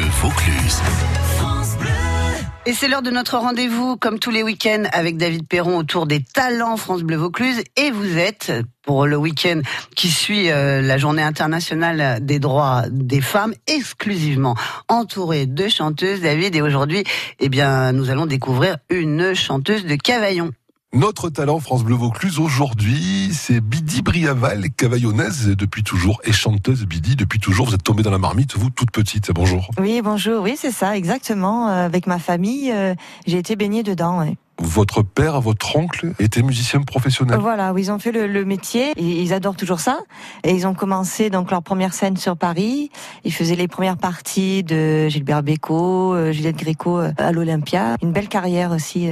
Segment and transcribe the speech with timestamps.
[0.00, 0.80] Bleu Vaucluse.
[2.64, 6.22] Et c'est l'heure de notre rendez-vous, comme tous les week-ends, avec David Perron autour des
[6.22, 7.62] talents France Bleu Vaucluse.
[7.76, 8.50] Et vous êtes,
[8.80, 9.60] pour le week-end
[9.94, 14.54] qui suit euh, la journée internationale des droits des femmes, exclusivement
[14.88, 16.56] entouré de chanteuses, David.
[16.56, 17.04] Et aujourd'hui,
[17.38, 20.50] eh bien, nous allons découvrir une chanteuse de Cavaillon.
[20.92, 27.14] Notre talent France Bleu Vaucluse aujourd'hui, c'est Bidi Briaval, cavaillonnaise depuis toujours et chanteuse Bidi
[27.14, 27.66] depuis toujours.
[27.66, 29.30] Vous êtes tombée dans la marmite, vous toute petite.
[29.32, 29.70] Bonjour.
[29.78, 30.42] Oui, bonjour.
[30.42, 31.68] Oui, c'est ça, exactement.
[31.68, 34.18] Euh, avec ma famille, euh, j'ai été baignée dedans.
[34.18, 37.38] Ouais votre père, votre oncle étaient musiciens professionnels.
[37.40, 40.00] Voilà, ils ont fait le, métier et ils adorent toujours ça.
[40.44, 42.90] Et ils ont commencé donc leur première scène sur Paris.
[43.24, 47.96] Ils faisaient les premières parties de Gilbert Bécaud, euh, Juliette Gréco euh, à l'Olympia.
[48.02, 49.08] Une belle carrière aussi.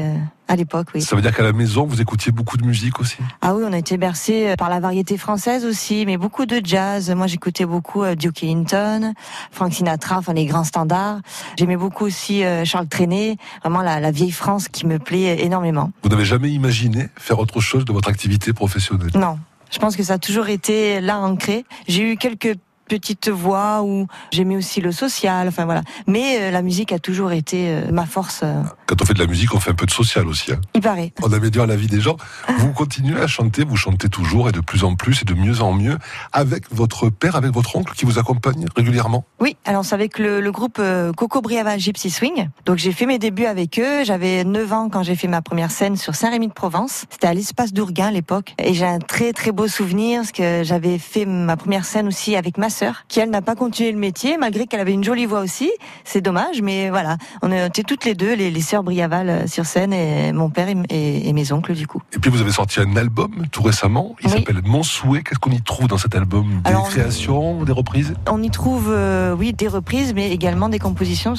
[0.48, 1.02] Euh, à l'époque, oui.
[1.02, 3.16] Ça veut dire qu'à la maison, vous écoutiez beaucoup de musique aussi?
[3.42, 7.10] Ah oui, on a été bercé par la variété française aussi, mais beaucoup de jazz.
[7.10, 9.12] Moi, j'écoutais beaucoup Duke Ellington,
[9.50, 11.20] Frank Sinatra, enfin les grands standards.
[11.56, 15.92] J'aimais beaucoup aussi Charles Trenet, vraiment la, la vieille France qui me plaît énormément.
[16.02, 19.10] Vous n'avez jamais imaginé faire autre chose de votre activité professionnelle?
[19.14, 19.38] Non.
[19.70, 21.66] Je pense que ça a toujours été là ancré.
[21.86, 22.56] J'ai eu quelques
[22.88, 25.82] petite voix où j'aimais aussi le social, enfin voilà.
[26.06, 28.40] Mais euh, la musique a toujours été euh, ma force.
[28.42, 28.62] Euh.
[28.86, 30.52] Quand on fait de la musique, on fait un peu de social aussi.
[30.52, 30.60] Hein.
[30.74, 31.12] Il paraît.
[31.22, 32.16] On améliore la vie des gens.
[32.58, 35.60] Vous continuez à chanter, vous chantez toujours et de plus en plus et de mieux
[35.60, 35.98] en mieux
[36.32, 39.24] avec votre père, avec votre oncle qui vous accompagne régulièrement?
[39.40, 40.80] Oui, alors c'est avec le, groupe
[41.16, 42.48] Coco Briaval Gypsy Swing.
[42.64, 44.04] Donc j'ai fait mes débuts avec eux.
[44.04, 47.04] J'avais 9 ans quand j'ai fait ma première scène sur Saint-Rémy de Provence.
[47.10, 48.54] C'était à l'espace d'Ourguin à l'époque.
[48.58, 52.36] Et j'ai un très très beau souvenir parce que j'avais fait ma première scène aussi
[52.36, 52.70] avec ma
[53.08, 55.70] qui elle n'a pas continué le métier, malgré qu'elle avait une jolie voix aussi.
[56.04, 59.92] C'est dommage, mais voilà, on était toutes les deux, les, sœurs Briaval euh, sur scène,
[59.92, 62.02] et mon père et, mes oncles du coup.
[62.14, 65.22] Et puis vous avez sorti un album tout récemment, il s'appelle Mon souhait.
[65.22, 66.62] Qu'est-ce qu'on y trouve dans cet album?
[66.64, 68.14] Des créations, des reprises?
[68.30, 71.34] On y trouve, euh, oui, des reprises, mais également des compositions.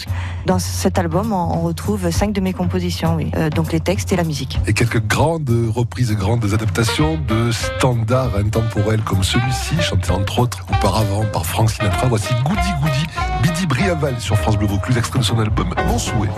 [0.45, 3.32] Dans cet album, on, retrouve cinq de mes compositions, oui.
[3.36, 4.60] Euh, donc les textes et la musique.
[4.66, 11.26] Et quelques grandes reprises, grandes adaptations de standards intemporels comme celui-ci, chanté entre autres auparavant
[11.32, 12.08] par Franck Sinatra.
[12.08, 13.06] Voici Goody Goody,
[13.42, 16.30] Bidi Briaval sur France Bleu Vaucluse, extrait son album Mon Souhait.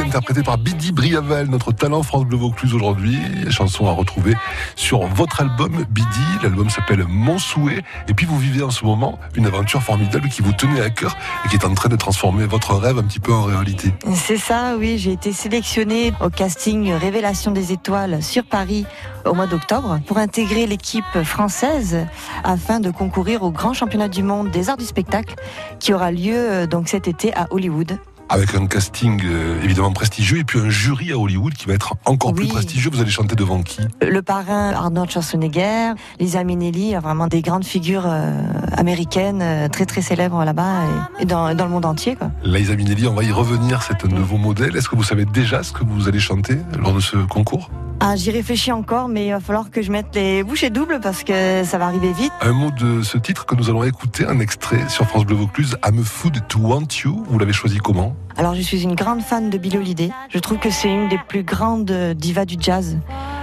[0.00, 3.18] Interprété par Bidi Briaval, notre talent France Bleu Vaucluse aujourd'hui.
[3.50, 4.34] Chanson à retrouver
[4.76, 6.08] sur votre album Bidi.
[6.42, 7.82] L'album s'appelle Mon Souhait.
[8.08, 11.16] Et puis vous vivez en ce moment une aventure formidable qui vous tenait à cœur
[11.44, 13.92] et qui est en train de transformer votre rêve un petit peu en réalité.
[14.14, 14.98] C'est ça, oui.
[14.98, 18.86] J'ai été sélectionnée au casting Révélation des étoiles sur Paris
[19.24, 22.06] au mois d'octobre pour intégrer l'équipe française
[22.44, 25.34] afin de concourir au grand championnat du monde des arts du spectacle
[25.78, 27.98] qui aura lieu euh, donc cet été à Hollywood
[28.32, 31.94] avec un casting euh, évidemment prestigieux et puis un jury à Hollywood qui va être
[32.06, 32.90] encore plus prestigieux.
[32.90, 33.82] Vous allez chanter devant qui?
[34.00, 38.40] Le parrain Arnold Schwarzenegger, Lisa Minnelli, vraiment des grandes figures euh,
[38.72, 40.84] américaines euh, très très célèbres là-bas
[41.20, 42.16] et, dans, dans, le monde entier.
[42.16, 42.30] Quoi.
[42.42, 44.74] Lisa Minnelli, on va y revenir, c'est un nouveau modèle.
[44.76, 47.70] Est-ce que vous savez déjà ce que vous allez chanter lors de ce concours?
[48.04, 51.22] Ah, j'y réfléchis encore, mais il va falloir que je mette les bouchées doubles parce
[51.22, 52.32] que ça va arriver vite.
[52.40, 55.76] Un mot de ce titre que nous allons écouter, un extrait sur France Bleu Vaucluse,
[55.86, 57.24] I'm a Food to Want You.
[57.28, 58.16] Vous l'avez choisi comment?
[58.36, 60.10] Alors, je suis une grande fan de Billie Holiday.
[60.30, 62.98] Je trouve que c'est une des plus grandes divas du jazz.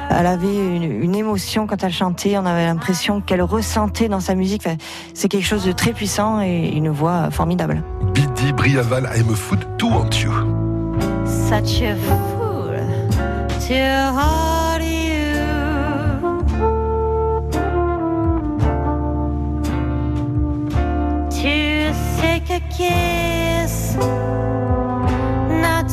[0.10, 2.38] Elle avait une, émotion quand elle chantait.
[2.38, 4.68] On avait l'impression qu'elle ressentait dans sa musique.
[5.14, 7.82] c'est quelque chose de très puissant et une voix formidable.
[8.14, 10.34] Bidi Briaval, I'm a Food to Want You.
[11.26, 12.39] Such a
[13.70, 15.30] to hold you.
[21.30, 23.94] To take a kiss,
[25.66, 25.88] not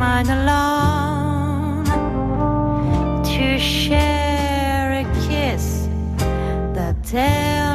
[0.00, 1.84] mine alone.
[3.24, 5.86] To share a kiss
[6.72, 7.68] that they'll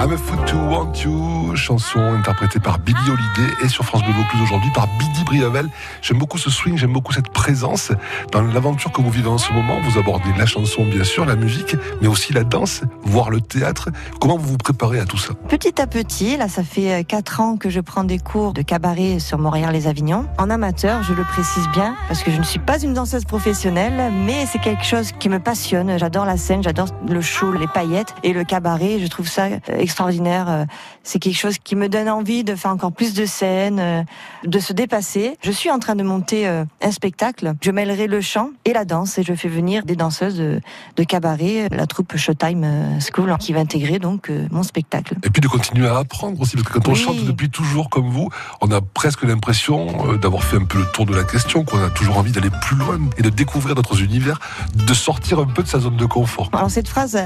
[0.00, 4.42] I'm a to want you, chanson interprétée par Billy Holiday et sur France Bleu Vaucluse
[4.42, 5.68] aujourd'hui par Bidi Briavel.
[6.02, 7.92] J'aime beaucoup ce swing, j'aime beaucoup cette présence.
[8.32, 11.36] Dans l'aventure que vous vivez en ce moment, vous abordez la chanson bien sûr, la
[11.36, 13.90] musique, mais aussi la danse, voire le théâtre.
[14.20, 15.34] Comment vous vous préparez à tout ça?
[15.48, 18.62] Petit à petit, là ça fait 4 euh, ans que je prends des cours de
[18.62, 20.26] cabaret sur Montréal-les-Avignon.
[20.38, 24.12] En amateur, je le précise bien, parce que je ne suis pas une danseuse professionnelle,
[24.24, 25.98] mais c'est quelque chose qui me passionne.
[25.98, 28.98] J'adore la scène, j'adore le show, les paillettes et le cabaret.
[29.00, 30.47] Je trouve ça extraordinaire.
[30.48, 30.66] Faire,
[31.02, 34.06] c'est quelque chose qui me donne envie de faire encore plus de scènes,
[34.44, 35.36] de se dépasser.
[35.42, 37.54] Je suis en train de monter un spectacle.
[37.60, 40.60] Je mêlerai le chant et la danse et je fais venir des danseuses de,
[40.96, 45.16] de cabaret, la troupe Showtime School, qui va intégrer donc mon spectacle.
[45.24, 48.08] Et puis de continuer à apprendre aussi, parce que quand on chante depuis toujours comme
[48.08, 48.28] vous,
[48.60, 51.90] on a presque l'impression d'avoir fait un peu le tour de la question, qu'on a
[51.90, 54.38] toujours envie d'aller plus loin et de découvrir d'autres univers,
[54.74, 56.50] de sortir un peu de sa zone de confort.
[56.52, 57.18] Alors cette phrase,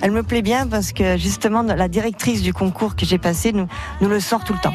[0.00, 3.68] elle me plaît bien parce que justement la directrice du concours que j'ai passé nous,
[4.00, 4.74] nous le sort tout le temps.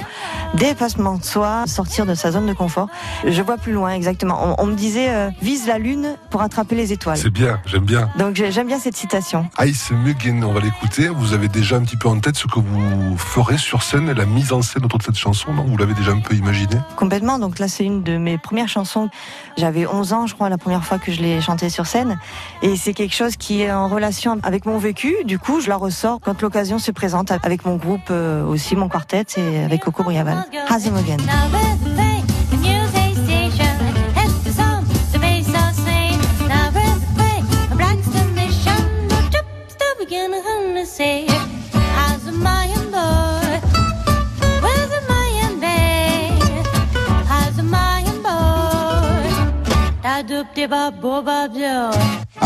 [0.53, 2.87] Dépassement de soi, sortir de sa zone de confort.
[3.25, 4.55] Je vois plus loin exactement.
[4.59, 7.17] On, me disait euh, vise la lune pour attraper les étoiles.
[7.17, 8.09] C'est bien, j'aime bien.
[8.17, 9.49] Donc j'aime bien cette citation.
[9.61, 11.07] Ice Mugen, on va l'écouter.
[11.07, 14.25] Vous avez déjà un petit peu en tête ce que vous ferez sur scène, la
[14.25, 15.63] mise en scène autour de cette chanson, non?
[15.63, 16.75] Vous l'avez déjà un peu imaginé?
[16.95, 17.39] Complètement.
[17.39, 19.09] Donc là, c'est une de mes premières chansons.
[19.57, 22.19] J'avais 11 ans, je crois, la première fois que je l'ai chantée sur scène.
[22.61, 25.15] Et c'est quelque chose qui est en relation avec mon vécu.
[25.25, 28.89] Du coup, je la ressors quand l'occasion se présente avec mon groupe euh, aussi, mon
[28.89, 30.45] quartet, et avec Coco Briaval.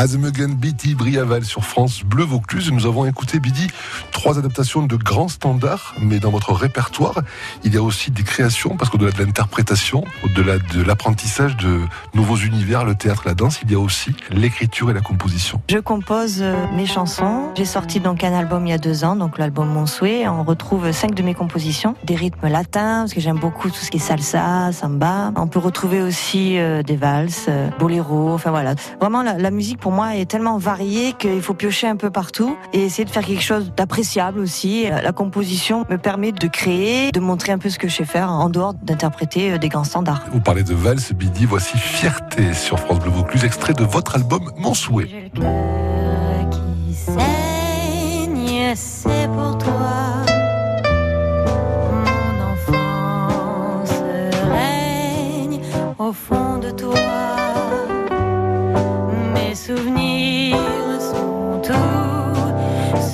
[0.05, 2.71] Azemegen Bidi Briaval sur France Bleu Vaucluse.
[2.71, 3.69] Nous avons écouté Bidi
[4.11, 7.21] trois adaptations de grands standards, mais dans votre répertoire,
[7.63, 11.79] il y a aussi des créations, parce qu'au-delà de l'interprétation, au-delà de l'apprentissage de
[12.13, 15.59] nouveaux univers, le théâtre, la danse, il y a aussi l'écriture et la composition.
[15.71, 17.49] Je compose euh, mes chansons.
[17.55, 20.27] J'ai sorti donc un album il y a deux ans, donc l'album Mon Souhait.
[20.27, 23.89] On retrouve cinq de mes compositions, des rythmes latins, parce que j'aime beaucoup tout ce
[23.89, 25.31] qui est salsa, samba.
[25.35, 28.75] On peut retrouver aussi euh, des valses, euh, boléro, enfin voilà.
[29.01, 32.83] Vraiment, la, musique pour moi est tellement variée qu'il faut piocher un peu partout et
[32.83, 34.87] essayer de faire quelque chose d'appréciable aussi.
[34.89, 38.29] La composition me permet de créer, de montrer un peu ce que je sais faire
[38.31, 40.23] en dehors d'interpréter euh, des grands standards.
[40.31, 44.51] Vous parlez de valse, Bidi, voici Fierté sur France Bleu Vaucluse, extrait de votre album
[44.57, 45.31] Mon Souhait.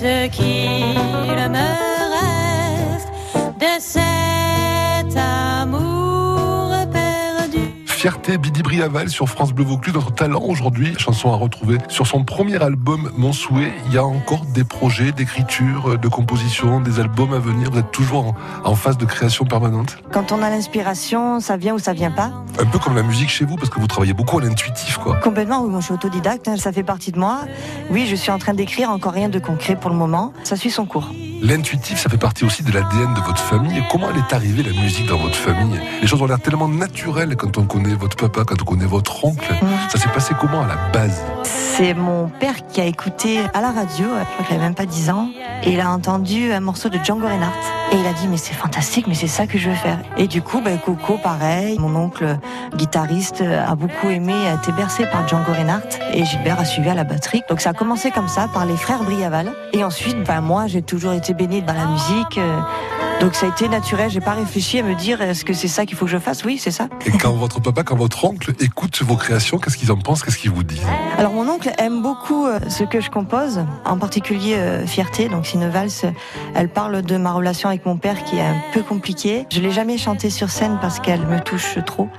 [0.02, 1.91] Ce qu'il me
[8.02, 12.24] Fierté Bidi Briaval sur France Bleu Vaucluse, notre talent aujourd'hui, chanson à retrouver sur son
[12.24, 13.72] premier album Mon Souhait.
[13.86, 17.70] Il y a encore des projets d'écriture, de composition, des albums à venir.
[17.70, 18.34] Vous êtes toujours
[18.64, 20.00] en, phase de création permanente.
[20.12, 22.32] Quand on a l'inspiration, ça vient ou ça vient pas.
[22.58, 25.18] Un peu comme la musique chez vous, parce que vous travaillez beaucoup à l'intuitif, quoi.
[25.18, 27.42] Complètement, oui, moi je suis autodidacte, hein, ça fait partie de moi.
[27.92, 30.34] Oui, je suis en train d'écrire encore rien de concret pour le moment.
[30.44, 31.12] Ça suit son cours.
[31.44, 33.84] L'intuitif, ça fait partie aussi de l'ADN de votre famille.
[33.90, 35.80] Comment elle est arrivée la musique dans votre famille?
[36.00, 39.26] Les choses ont l'air tellement naturelles quand on connaît votre papa, quand on connaît votre
[39.26, 39.52] oncle.
[39.90, 41.24] Ça s'est passé comment à la base?
[41.44, 44.86] C'est mon père qui a écouté à la radio, je crois qu'il avait même pas
[44.86, 45.30] 10 ans,
[45.64, 47.58] et il a entendu un morceau de Django Reinhardt.
[47.92, 50.00] Et il a dit mais c'est fantastique, mais c'est ça que je veux faire.
[50.18, 52.38] Et du coup, ben, Coco, pareil, mon oncle
[52.76, 56.94] guitariste a beaucoup aimé, a été bercé par Django Reinhardt, et Gilbert a suivi à
[56.94, 57.42] la batterie.
[57.50, 59.52] Donc ça a commencé comme ça, par les frères Briaval.
[59.74, 62.38] Et ensuite, ben, moi j'ai toujours été baignée dans la musique.
[62.38, 62.60] Euh,
[63.20, 65.86] donc ça a été naturel, j'ai pas réfléchi à me dire est-ce que c'est ça
[65.86, 66.44] qu'il faut que je fasse?
[66.44, 66.88] Oui, c'est ça.
[67.06, 70.24] Et quand votre papa, quand votre oncle écoute vos créations, qu'est-ce qu'ils en pensent?
[70.24, 70.82] Qu'est-ce qu'ils vous disent?
[71.20, 75.46] Alors mon oncle aime beaucoup euh, ce que je compose, en particulier euh, Fierté, donc
[75.46, 76.06] c'est une valse.
[76.56, 79.46] Elle parle de ma relation avec mon père qui est un peu compliquée.
[79.52, 82.10] Je l'ai jamais chantée sur scène parce qu'elle me touche trop.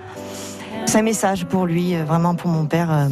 [0.86, 3.08] C'est un message pour lui, vraiment pour mon père.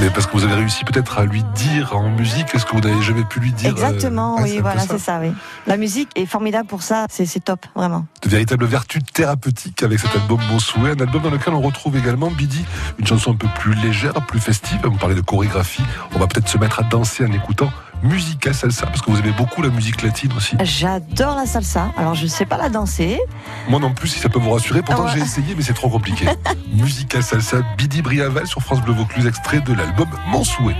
[0.00, 2.80] Mais parce que vous avez réussi peut-être à lui dire en musique ce que vous
[2.80, 3.70] n'avez jamais pu lui dire.
[3.70, 5.32] Exactement, oui, voilà, c'est ça, oui.
[5.66, 8.06] La musique est formidable pour ça, c'est top, vraiment.
[8.22, 11.96] De véritables vertus thérapeutiques avec cet album Mon Souhait, un album dans lequel on retrouve
[11.96, 12.64] également Bidi,
[12.98, 14.80] une chanson un peu plus légère, plus festive.
[14.82, 15.84] Vous parlez de chorégraphie,
[16.14, 17.70] on va peut-être se mettre à danser en écoutant
[18.02, 20.56] musica salsa Parce que vous aimez beaucoup la musique latine aussi.
[20.62, 21.92] J'adore la salsa.
[21.96, 23.18] Alors, je ne sais pas la danser.
[23.68, 24.82] Moi non plus, si ça peut vous rassurer.
[24.82, 26.26] Pourtant, j'ai essayé, mais c'est trop compliqué.
[26.72, 30.76] musica salsa, Bidi Briaval sur France Bleu Vaucluse, extrait de l'album Mon Souhait.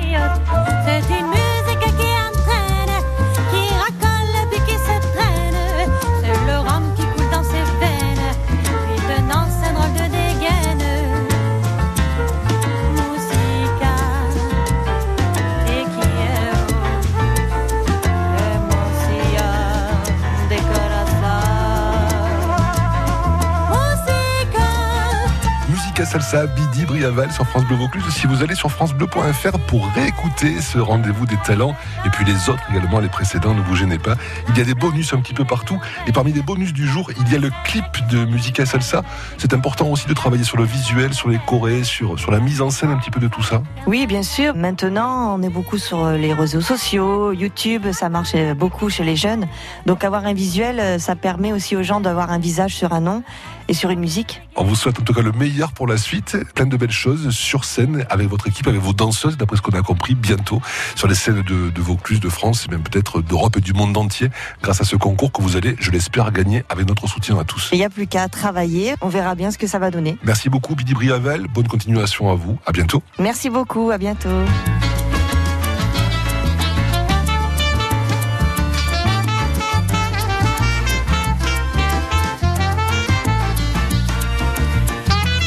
[26.12, 28.04] Salsa, Bidi, Briaval sur France Bleu Vaucluse.
[28.10, 32.62] Si vous allez sur francebleu.fr pour réécouter ce rendez-vous des talents et puis les autres
[32.70, 34.16] également, les précédents, ne vous gênez pas.
[34.50, 35.80] Il y a des bonus un petit peu partout.
[36.06, 39.00] Et parmi les bonus du jour, il y a le clip de Musica Salsa.
[39.38, 42.60] C'est important aussi de travailler sur le visuel, sur les chorés, sur, sur la mise
[42.60, 43.62] en scène un petit peu de tout ça.
[43.86, 44.54] Oui, bien sûr.
[44.54, 49.46] Maintenant, on est beaucoup sur les réseaux sociaux, YouTube, ça marche beaucoup chez les jeunes.
[49.86, 53.22] Donc avoir un visuel, ça permet aussi aux gens d'avoir un visage sur un nom
[53.72, 54.42] et sur une musique.
[54.54, 57.30] On vous souhaite en tout cas le meilleur pour la suite, plein de belles choses
[57.30, 60.60] sur scène avec votre équipe, avec vos danseuses, d'après ce qu'on a compris, bientôt
[60.94, 63.96] sur les scènes de, de Vaucluse, de France, et même peut-être d'Europe et du monde
[63.96, 64.28] entier,
[64.62, 67.70] grâce à ce concours que vous allez, je l'espère, gagner avec notre soutien à tous.
[67.72, 70.18] Il n'y a plus qu'à travailler, on verra bien ce que ça va donner.
[70.22, 73.02] Merci beaucoup Bidi Briavel, bonne continuation à vous, à bientôt.
[73.18, 74.28] Merci beaucoup, à bientôt.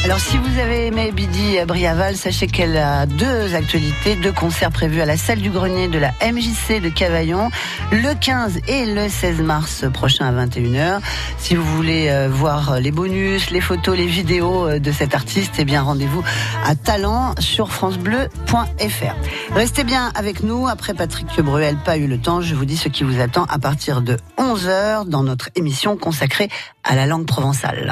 [0.06, 5.00] Alors si vous avez aimé Bidi Briaval, sachez qu'elle a deux actualités, deux concerts prévus
[5.00, 7.50] à la salle du grenier de la MJC de Cavaillon
[7.90, 11.00] le 15 et le 16 mars prochain à 21h.
[11.38, 15.54] Si vous voulez euh, voir les bonus, les photos, les vidéos euh, de cet artiste,
[15.58, 16.22] eh bien rendez-vous
[16.64, 19.54] à talent sur francebleu.fr.
[19.56, 20.68] Restez bien avec nous.
[20.68, 23.58] Après Patrick Bruel, pas eu le temps, je vous dis ce qui vous attend à
[23.58, 26.48] partir de 11h dans notre émission consacrée
[26.84, 27.82] à la langue provençale.